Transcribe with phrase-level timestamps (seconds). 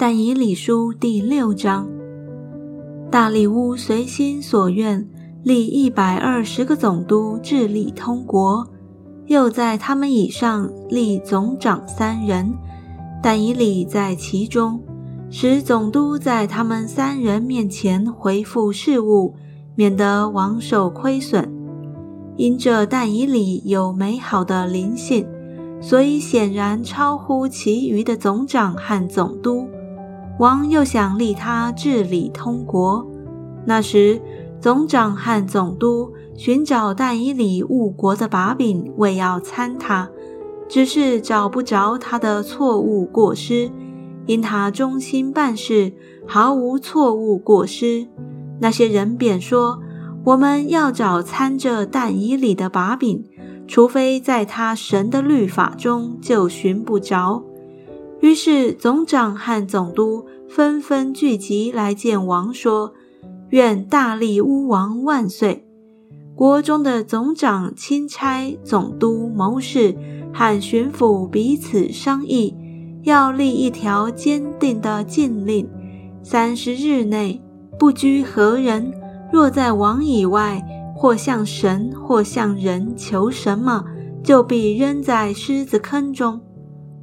[0.00, 1.86] 但以理书第六章，
[3.10, 5.06] 大利乌随心所愿，
[5.42, 8.66] 立一百二十个总督治理通国，
[9.26, 12.54] 又在他们以上立总长三人，
[13.22, 14.82] 但以理在其中，
[15.28, 19.34] 使总督在他们三人面前回复事务，
[19.74, 21.52] 免得王受亏损。
[22.38, 25.26] 因这但以理有美好的灵性，
[25.78, 29.68] 所以显然超乎其余的总长和总督。
[30.40, 33.06] 王又想立他治理通国，
[33.66, 34.18] 那时
[34.58, 40.08] 总长和总督寻找但以理误国的把柄，为要参他，
[40.66, 43.70] 只是找不着他的错误过失，
[44.24, 45.92] 因他忠心办事，
[46.26, 48.08] 毫无错误过失。
[48.60, 49.78] 那些人便说
[50.24, 53.22] ：“我们要找参这但以理的把柄，
[53.68, 57.44] 除非在他神的律法中，就寻不着。”
[58.20, 62.92] 于是总长和总督纷纷聚集来见王，说
[63.50, 65.64] ：“愿大力乌王万岁！”
[66.34, 69.94] 国中的总长、钦差、总督、谋士
[70.34, 72.52] 和巡抚彼此商议，
[73.04, 75.68] 要立一条坚定的禁令：
[76.20, 77.40] 三十日内
[77.78, 78.92] 不拘何人，
[79.32, 80.60] 若在王以外，
[80.96, 83.84] 或向神，或向人求什么，
[84.24, 86.40] 就必扔在狮子坑中。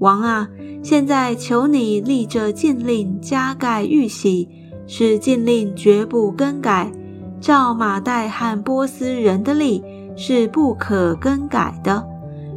[0.00, 0.48] 王啊！
[0.82, 4.48] 现在求你立这禁令，加盖玉玺，
[4.86, 6.90] 使禁令绝不更改。
[7.38, 9.82] 照马代和波斯人的例
[10.16, 12.06] 是不可更改的。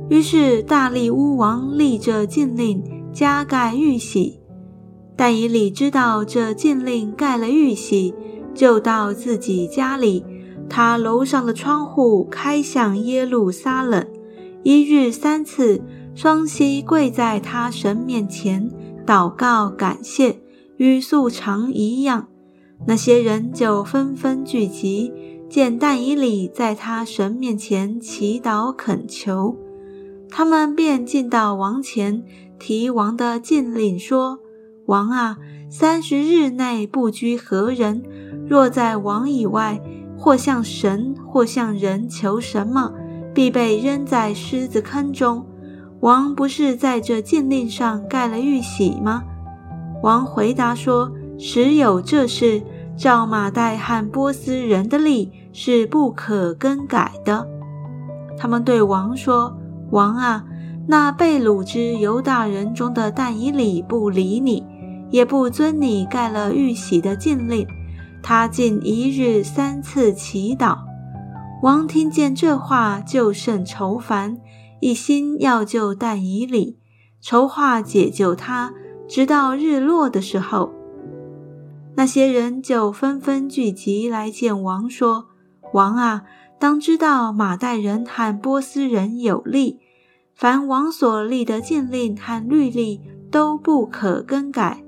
[0.10, 4.40] 于是大力乌王立这禁令，加盖玉玺。
[5.16, 8.14] 但以理知道这禁令盖了玉玺，
[8.54, 10.26] 就到自己家里，
[10.70, 14.08] 他楼上的窗户开向耶路撒冷，
[14.64, 15.82] 一日三次。
[16.16, 18.70] 双膝跪在他神面前
[19.06, 20.40] 祷告感谢，
[20.78, 22.28] 与素常一样。
[22.86, 25.12] 那些人就纷纷聚集，
[25.50, 29.58] 见但以礼在他神面前祈祷恳求。
[30.30, 32.24] 他们便进到王前，
[32.60, 34.40] 提王的禁令说
[34.88, 35.38] ：“王啊，
[35.70, 38.04] 三十日内不拘何人，
[38.48, 39.82] 若在王以外，
[40.18, 42.92] 或向神，或向人求什么，
[43.34, 45.46] 必被扔在狮子坑中。”
[46.04, 49.24] 王不是在这禁令上盖了玉玺吗？
[50.02, 51.10] 王回答说
[51.40, 52.62] ：“实有这事，
[52.98, 57.48] 照马代和波斯人的例是不可更改的。”
[58.38, 59.56] 他们对王说
[59.92, 60.44] ：“王啊，
[60.90, 64.62] 那被掳之犹大人中的但以理不理你，
[65.10, 67.66] 也不遵你盖了玉玺的禁令，
[68.22, 70.80] 他竟一日三次祈祷。”
[71.64, 74.38] 王听见这话，就甚愁烦。
[74.84, 76.78] 一心要救但以理，
[77.22, 78.74] 筹划解救他，
[79.08, 80.74] 直到日落的时候，
[81.96, 85.28] 那些人就纷纷聚集来见王，说
[85.72, 86.24] ：“王啊，
[86.60, 89.80] 当知道马代人和波斯人有利，
[90.36, 93.00] 凡王所立的禁令和律例
[93.32, 94.84] 都不可更改。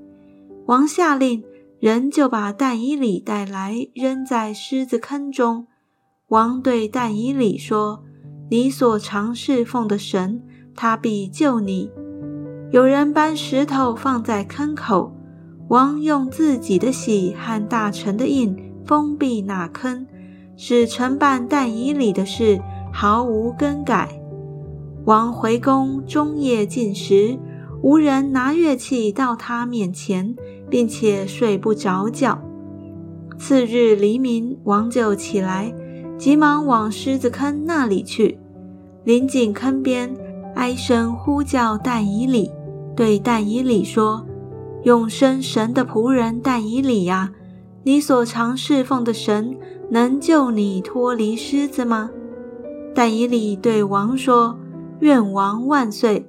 [0.66, 1.42] 王下令，
[1.80, 5.66] 人就把但以理带来，扔在狮子坑中。
[6.28, 8.02] 王对但以理说。”
[8.48, 10.40] 你所常侍奉的神，
[10.74, 11.90] 他必救你。
[12.70, 15.12] 有人搬石头放在坑口，
[15.68, 20.06] 王用自己的喜和大臣的印封闭那坑，
[20.56, 22.60] 使承办但以里的事
[22.92, 24.20] 毫无更改。
[25.04, 27.38] 王回宫终夜进食，
[27.82, 30.34] 无人拿乐器到他面前，
[30.70, 32.40] 并且睡不着觉。
[33.38, 35.72] 次日黎明，王就起来。
[36.18, 38.38] 急忙往狮子坑那里去，
[39.04, 40.16] 临近坑边，
[40.54, 42.50] 哀声呼叫但以里，
[42.96, 44.26] 对但以里说
[44.84, 47.32] ：“永生神的仆人但以里呀，
[47.82, 49.56] 你所常侍奉的神
[49.90, 52.10] 能救你脱离狮子吗？”
[52.94, 54.58] 但以里对王说
[55.00, 56.26] ：“愿王万岁！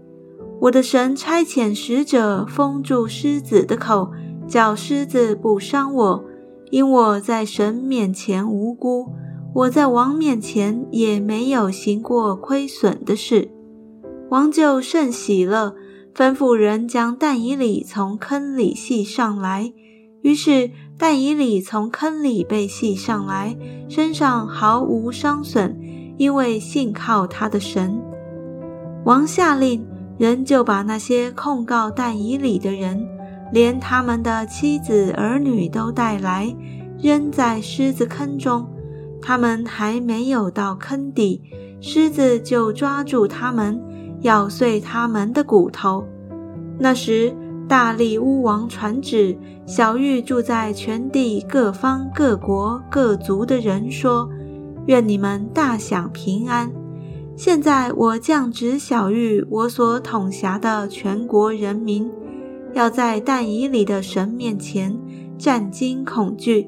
[0.59, 4.11] 我的神差遣使者封住狮子的口，
[4.47, 6.25] 叫狮子不伤我，
[6.71, 9.07] 因我在神面前无辜。”
[9.57, 13.49] 我在王面前也没有行过亏损的事，
[14.29, 15.73] 王就甚喜乐，
[16.13, 19.73] 吩咐人将但以里从坑里系上来。
[20.21, 23.57] 于是但以里从坑里被系上来，
[23.89, 25.75] 身上毫无伤损，
[26.17, 27.99] 因为信靠他的神。
[29.05, 29.83] 王下令，
[30.19, 33.03] 人就把那些控告但以里的人，
[33.51, 36.55] 连他们的妻子儿女都带来，
[37.01, 38.63] 扔在狮子坑中。
[39.27, 41.41] 他们还没有到坑底，
[41.81, 43.77] 狮子就抓住他们，
[44.21, 46.07] 咬碎他们的骨头。
[46.79, 47.35] 那时，
[47.67, 54.29] 大利乌王传旨，小玉住在全地各方各国各族的人说
[54.87, 56.71] ：“愿你们大享平安。”
[57.35, 62.09] 现在我降旨小玉，我所统辖的全国人民，
[62.73, 64.97] 要在但以里的神面前
[65.37, 66.65] 战惊恐惧，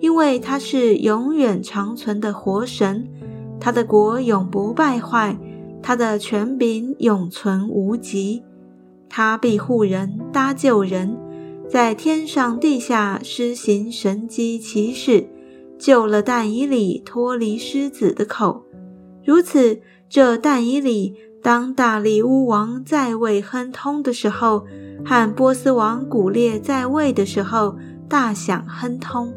[0.00, 3.06] 因为他是永远长存的活神，
[3.60, 5.38] 他的国永不败坏，
[5.82, 8.42] 他的权柄永存无极，
[9.08, 11.16] 他庇护人，搭救人，
[11.68, 15.28] 在天上地下施行神机奇事，
[15.78, 18.64] 救了但以里脱离狮子的口，
[19.24, 19.80] 如此。
[20.08, 24.64] 这但以里当大利乌王在位亨通的时候，
[25.04, 27.76] 和波斯王古列在位的时候，
[28.08, 29.32] 大享亨通。